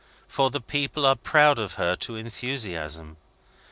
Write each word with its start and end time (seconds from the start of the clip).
for 0.27 0.49
the 0.49 0.59
people 0.59 1.05
are 1.05 1.15
proud 1.15 1.59
of 1.59 1.75
her 1.75 1.95
to 1.95 2.15
enthusiasm. 2.15 3.17